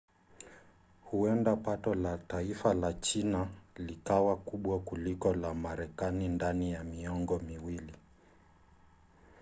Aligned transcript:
huenda 1.03 1.55
pato 1.55 1.93
la 1.95 2.17
taifa 2.17 2.73
la 2.73 2.93
china 2.93 3.47
likawa 3.75 4.35
kubwa 4.37 4.79
kuliko 4.79 5.33
la 5.33 5.53
marekani 5.53 6.27
ndani 6.27 6.71
ya 6.71 6.83
miongo 6.83 7.39
miwili 7.39 7.95